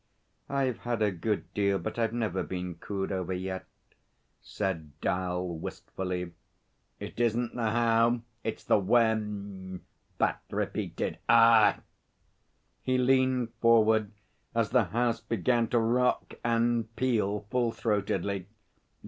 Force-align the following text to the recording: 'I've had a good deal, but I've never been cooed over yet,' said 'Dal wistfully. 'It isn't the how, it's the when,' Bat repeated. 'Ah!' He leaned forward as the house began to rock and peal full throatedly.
'I've 0.49 0.79
had 0.79 1.03
a 1.03 1.11
good 1.11 1.53
deal, 1.53 1.77
but 1.77 1.99
I've 1.99 2.11
never 2.11 2.41
been 2.41 2.73
cooed 2.73 3.11
over 3.11 3.33
yet,' 3.33 3.67
said 4.41 4.99
'Dal 4.99 5.47
wistfully. 5.47 6.31
'It 6.99 7.19
isn't 7.19 7.53
the 7.53 7.69
how, 7.69 8.21
it's 8.43 8.63
the 8.63 8.79
when,' 8.79 9.81
Bat 10.17 10.41
repeated. 10.49 11.19
'Ah!' 11.29 11.81
He 12.81 12.97
leaned 12.97 13.53
forward 13.61 14.11
as 14.55 14.71
the 14.71 14.85
house 14.85 15.21
began 15.21 15.67
to 15.67 15.77
rock 15.77 16.33
and 16.43 16.95
peal 16.95 17.41
full 17.51 17.71
throatedly. 17.71 18.47